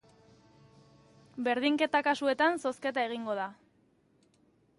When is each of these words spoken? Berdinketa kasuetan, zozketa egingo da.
Berdinketa 1.47 2.01
kasuetan, 2.09 2.59
zozketa 2.71 3.05
egingo 3.11 3.41
da. 3.43 3.47